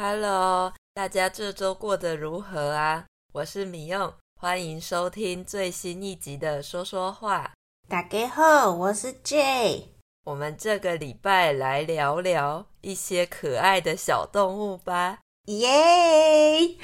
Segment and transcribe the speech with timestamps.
[0.00, 3.04] Hello，大家这周过得如何啊？
[3.32, 7.52] 我是米用，欢迎收听最新一集的说说话。
[7.88, 9.88] 大家好，我是 J。
[10.24, 15.18] 我们这个礼拜来聊聊一些可爱的小动物吧。
[15.46, 16.76] 耶！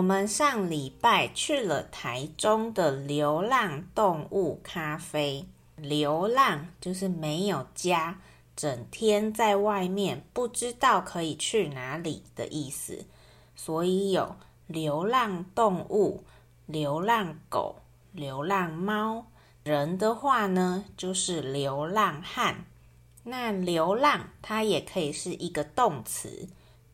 [0.04, 5.46] 我们上礼拜去了台中的流浪动物咖啡。
[5.78, 8.20] 流浪就是没有家，
[8.54, 13.06] 整天在外面，不知道可以去哪里的意思。
[13.56, 14.36] 所以有
[14.68, 16.26] 流浪动物、
[16.66, 17.78] 流浪狗、
[18.12, 19.26] 流浪猫。
[19.64, 22.66] 人的话呢，就是流浪汉。
[23.24, 26.50] 那流浪它也可以是一个动词，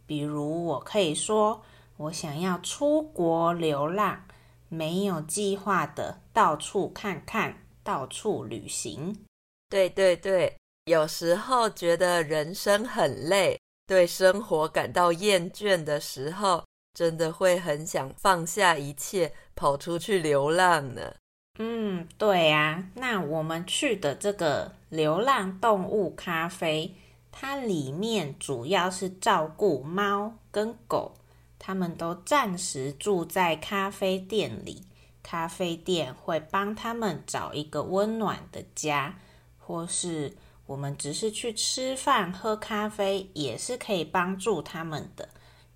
[0.05, 1.63] 比如我可以说。
[1.99, 4.23] 我想要出国流浪，
[4.69, 9.25] 没有计划的到处看看，到处旅行。
[9.67, 21.13] 对对对，有时候觉得人生很累，对生活感到厌倦的时候，真的会很想放下一切，跑出去流浪呢。
[21.59, 22.89] 嗯，对呀。
[22.95, 26.95] 那我们去的这个流浪动物咖啡，
[27.29, 31.15] 它里面主要是照顾猫跟狗。
[31.59, 34.87] 他们都暂时住在咖啡店里，
[35.21, 39.19] 咖啡店会帮他们找一个温暖的家，
[39.57, 40.35] 或是
[40.65, 45.29] 我们只是去吃饭喝咖啡，也是可以帮助他们的，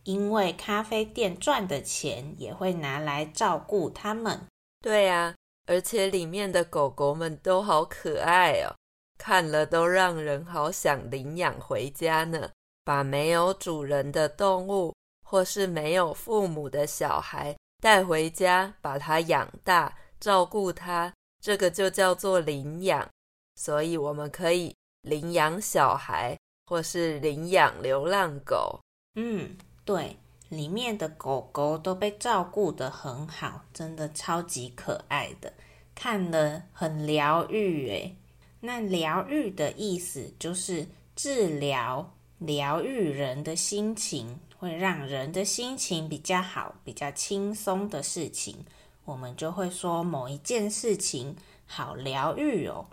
[0.04, 4.48] 因为咖啡店赚的钱也会拿来照顾他们。
[4.82, 5.36] 对呀，
[5.68, 8.74] 而且里面的狗狗们都好可爱哦，
[9.18, 12.52] 看了都让人好想领养回家呢，
[12.84, 14.94] 把没有主人的动物。
[15.34, 23.10] 或是没有父母的小孩带回家，把他养大，照顾他，这个就叫做领养。
[23.56, 28.80] 所以我们可以领养小孩，或是领养流浪狗。
[29.16, 30.16] 嗯，对，
[30.50, 35.52] 里面的狗狗都被照顾得很好，真的超级可爱的，
[35.96, 38.16] 看了很疗愈诶。
[38.60, 44.40] 那疗愈的意思就是治疗、疗愈人的心情。
[44.64, 48.64] 会让人的心情比较好、比较轻松的事情，
[49.04, 51.36] 我们就会说某一件事情
[51.66, 52.86] 好疗愈哦。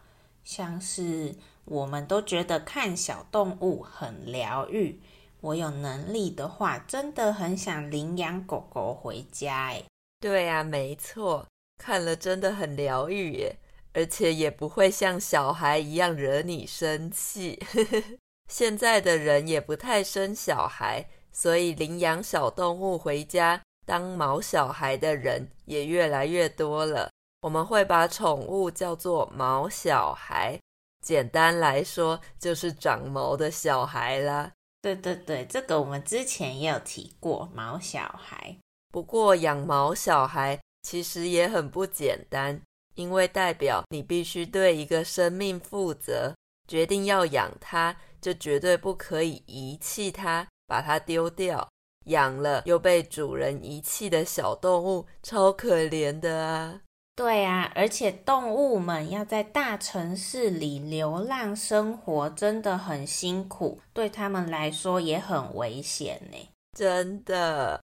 [0.43, 1.37] 像是
[1.67, 5.01] 我们都觉得看小动物很疗愈，
[5.43, 9.69] 我有能力的话，真的很想领养狗狗回家。
[9.69, 9.85] 哎，
[10.19, 11.47] 对呀，没错，
[11.79, 13.57] 看了真的很疗愈耶，
[13.93, 17.63] 而且也不会像小孩一样惹你生气。
[18.51, 21.07] 现在的人也不太生小孩。
[21.33, 27.11] 所以，领养小动物回家当毛小孩的人也越来越多了。
[27.43, 30.61] 我们会把宠物叫做毛小孩，
[31.03, 34.53] 简单来说就是长毛的小孩啦。
[34.83, 38.57] 对对对，这个我们之前也有提过毛小孩。
[38.93, 42.61] 不过，养毛小孩其实也很不简单，
[42.95, 46.35] 因为代表你必须对一个生命负责，
[46.69, 50.47] 决定要养它，就绝对不可以遗弃它。
[50.71, 51.69] 把它丢掉，
[52.07, 56.81] 养了又被主人遗弃的小动物，超可怜的啊！
[57.17, 66.39] 对啊，而且动物们要在大城市里流浪生活，真的很辛苦，对他们来说也很危险呢。
[66.79, 67.83] 真的。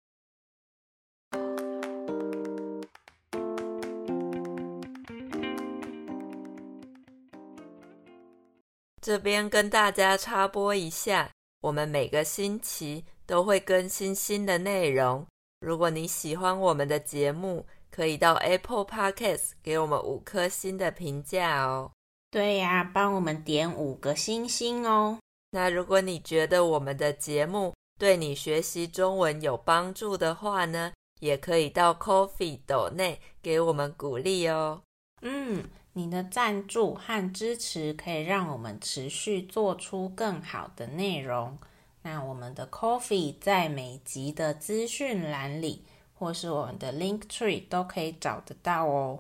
[9.00, 11.30] 这边跟大家插播一下。
[11.62, 15.26] 我们每个星期都会更新新的内容。
[15.60, 21.92] 如果你喜欢我们的节目，可以到 Apple Podcast 给我们五颗星的评价哦。
[22.30, 25.18] 对呀，帮我们点五个星星哦。
[25.52, 34.82] 那如果你觉得我们的节目对你学习中文有帮助的话呢，也可以到 Coffee 斗内给我们鼓励哦。
[35.20, 35.62] 嗯。
[35.94, 41.58] 你的赞助和支持可以让我们持续做出更好的内容。
[42.00, 45.84] 那我们的 Coffee 在每集的资讯栏里，
[46.14, 49.18] 或是我们的 Linktree 都可以找得到哦。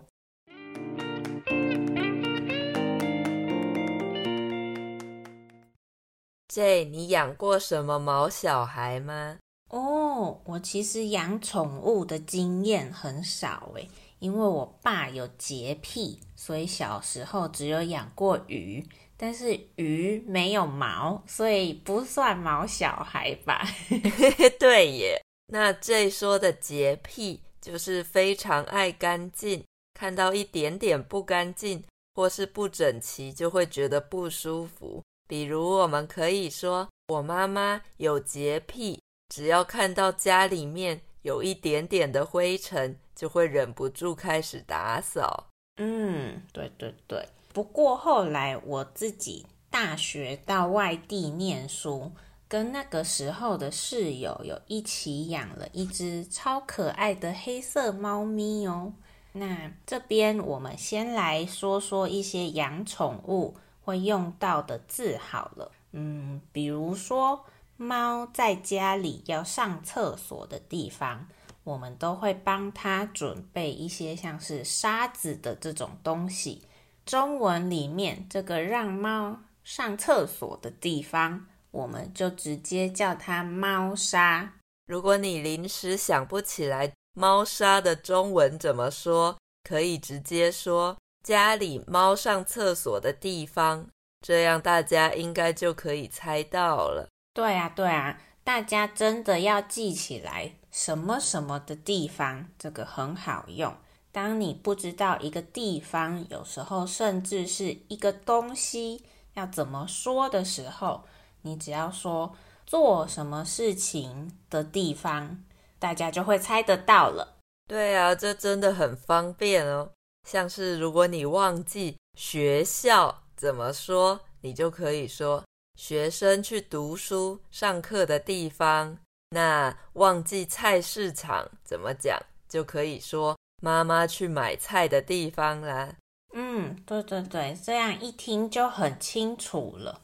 [6.48, 9.36] J，你养过什么毛小孩吗？
[9.68, 13.88] 哦，我其实养宠物的经验很少诶。
[14.22, 18.86] 因为我爸有洁癖，所以小时候只有养过鱼，
[19.16, 23.66] 但是鱼没有毛，所以不算毛小孩吧？
[24.60, 25.20] 对耶。
[25.48, 31.82] 那这说的洁癖就是非常爱干净，看到一点点不干净
[32.14, 35.02] 或是不整齐，就会觉得不舒服。
[35.26, 45.46] 比如，我们可以说：“我妈妈有洁癖，只要看到家里面有一点点的灰尘，就会忍不住开始打扫。”
[45.78, 47.26] 嗯，对对对。
[47.52, 52.12] 不过后来我自己大学到外地念书，
[52.48, 58.92] 跟那个时候的室友有一起养了一只超可爱的黑色猫咪哦。
[59.32, 65.72] 那这边我们先来说说一些养宠物会用到的字好了。
[65.92, 67.44] 嗯，比如说
[67.78, 71.26] 猫在家里要上厕所的地方，
[71.64, 76.62] 我们都会帮它准备一些像是沙子的这种东西。
[77.04, 84.54] 中文里面这个让猫上厕所的地方，我们就直接叫它猫砂。
[84.86, 93.86] 如果你临时想不起来猫砂的中文怎么说，可以直接说家里猫上厕所的地方，
[94.20, 97.08] 这样大家应该就可以猜到了。
[97.32, 103.72] 对啊，对啊，大家真的要记起来什么什么的地方，这个很好用。
[104.10, 109.04] 当你不知道一个地方，有时候甚至是一个东西
[109.34, 111.04] 要怎么说的时候，
[111.42, 112.34] 你只要说
[112.66, 115.44] 做什么事情的地方，
[115.78, 117.36] 大家就会猜得到了。
[117.68, 119.90] 对啊，这真的很方便哦。
[120.28, 125.42] 像是如果你忘记学校怎么说，你就可以说
[125.78, 128.98] 学生去读书上课的地方。
[129.32, 133.36] 那忘记菜市场怎么讲，就可以说。
[133.64, 135.94] 妈妈去买菜的地方啦。
[136.34, 140.00] 嗯，对对对，这样一听就很清楚了。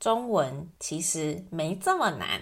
[0.00, 2.40] 中文其实没这么难。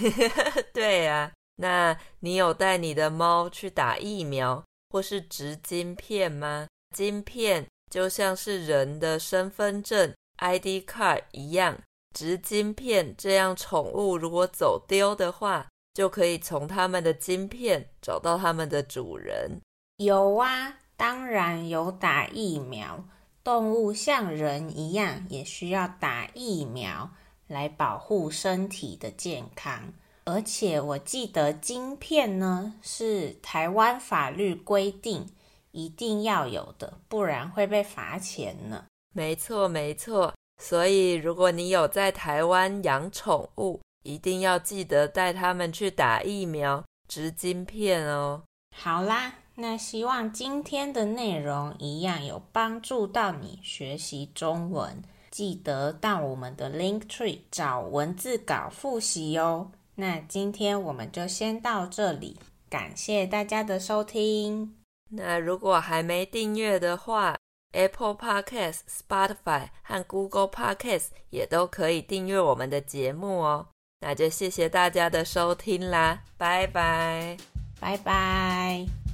[0.74, 6.68] 对呀，那你有带你的猫去打疫苗或是植晶片吗？
[6.94, 11.78] 晶片就像是人的身份证 ID card 一样，
[12.16, 19.60] 植晶片这样宠物如果走丢的话，就可以从它们的晶片找到它们的主人。
[19.98, 23.04] 有啊，当然有打疫苗。
[23.44, 27.10] 动物像人一样，也需要打疫苗
[27.48, 29.92] 来保护身体的健康。
[30.24, 35.26] 而且我记得晶片呢，是台湾法律规定
[35.70, 38.86] 一定要有的，不然会被罚钱呢。
[39.14, 40.32] 没错，没错。
[40.62, 48.42] 所以如果你有在台湾养宠物，一定要记得带他们去打疫苗、植晶片哦。
[48.76, 49.34] 好啦。
[49.58, 59.72] 那希望今天的内容一样有帮助到你学习中文，记得到我们的 Linktree 找文字稿复习哦。
[59.94, 62.38] 那今天我们就先到这里，
[62.68, 64.76] 感谢大家的收听。
[65.08, 67.34] 那如果还没订阅的话
[67.76, 73.68] ，Apple Podcast、Spotify 和 Google Podcast 也都可以订阅我们的节目哦。
[74.00, 77.36] 那就谢谢大家的收听啦，拜拜，
[77.78, 79.05] 拜拜。